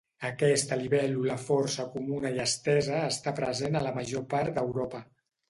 [0.27, 5.05] Aquesta libèl·lula força comuna i estesa està present a la major part d'Europa.